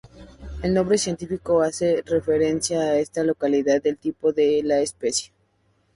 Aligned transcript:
El 0.63 0.73
nombre 0.73 0.97
científico 0.97 1.61
hace 1.61 2.01
referencia 2.03 2.79
a 2.79 2.97
esta 2.97 3.23
localidad 3.23 3.83
del 3.83 3.99
tipo 3.99 4.33
de 4.33 4.63
la 4.63 4.79
especie. 4.79 5.31